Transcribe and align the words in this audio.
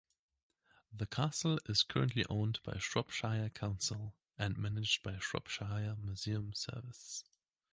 The 0.91 1.05
castle 1.05 1.59
is 1.69 1.83
currently 1.83 2.25
owned 2.27 2.57
by 2.63 2.77
Shropshire 2.79 3.49
Council, 3.49 4.15
and 4.35 4.57
managed 4.57 5.03
by 5.03 5.19
Shropshire 5.19 5.95
Museum 6.01 6.53
Service. 6.55 7.23